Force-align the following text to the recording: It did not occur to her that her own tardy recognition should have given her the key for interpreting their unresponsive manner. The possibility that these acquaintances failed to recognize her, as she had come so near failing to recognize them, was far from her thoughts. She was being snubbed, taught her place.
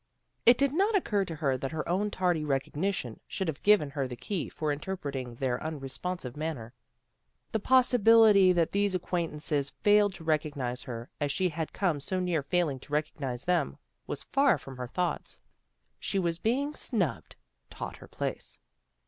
It 0.47 0.57
did 0.57 0.73
not 0.73 0.95
occur 0.95 1.25
to 1.25 1.35
her 1.35 1.59
that 1.59 1.71
her 1.73 1.87
own 1.87 2.09
tardy 2.09 2.43
recognition 2.43 3.19
should 3.27 3.47
have 3.47 3.61
given 3.61 3.91
her 3.91 4.07
the 4.07 4.15
key 4.15 4.49
for 4.49 4.71
interpreting 4.71 5.35
their 5.35 5.61
unresponsive 5.61 6.35
manner. 6.35 6.73
The 7.51 7.59
possibility 7.59 8.51
that 8.51 8.71
these 8.71 8.95
acquaintances 8.95 9.69
failed 9.69 10.15
to 10.15 10.23
recognize 10.23 10.81
her, 10.81 11.11
as 11.21 11.31
she 11.31 11.49
had 11.49 11.71
come 11.71 11.99
so 11.99 12.19
near 12.19 12.41
failing 12.41 12.79
to 12.79 12.93
recognize 12.93 13.45
them, 13.45 13.77
was 14.07 14.23
far 14.23 14.57
from 14.57 14.75
her 14.77 14.87
thoughts. 14.87 15.39
She 15.99 16.17
was 16.17 16.39
being 16.39 16.73
snubbed, 16.73 17.35
taught 17.69 17.97
her 17.97 18.07
place. 18.07 18.57